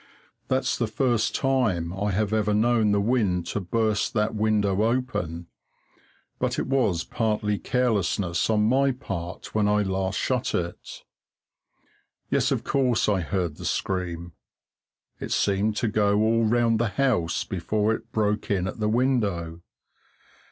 That's 0.47 0.79
the 0.79 0.87
first 0.87 1.35
time 1.35 1.93
I 1.93 2.09
have 2.09 2.33
ever 2.33 2.55
known 2.55 2.91
the 2.91 2.99
wind 2.99 3.45
to 3.53 3.59
burst 3.59 4.15
that 4.15 4.33
window 4.33 4.81
open; 4.81 5.45
but 6.39 6.57
it 6.57 6.65
was 6.65 7.03
partly 7.03 7.59
carelessness 7.59 8.49
on 8.49 8.63
my 8.65 8.93
part 8.93 9.53
when 9.53 9.67
I 9.67 9.83
last 9.83 10.17
shut 10.17 10.55
it. 10.55 11.03
Yes, 12.31 12.49
of 12.49 12.63
course 12.63 13.07
I 13.07 13.19
heard 13.21 13.57
the 13.57 13.65
scream. 13.65 14.31
It 15.19 15.31
seemed 15.31 15.75
to 15.75 15.87
go 15.87 16.19
all 16.19 16.45
round 16.45 16.79
the 16.79 16.87
house 16.97 17.43
before 17.43 17.93
it 17.93 18.11
broke 18.11 18.49
in 18.49 18.65
at 18.65 18.79
the 18.79 18.89
window. 18.89 19.61